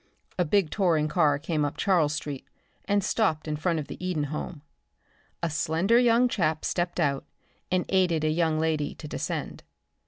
[0.39, 2.47] A big touring car came up Charles street
[2.85, 4.63] and stopped in front of the Eden home.
[5.43, 7.23] A slender young chap stepped out
[7.69, 9.61] and aided a young lady to descend.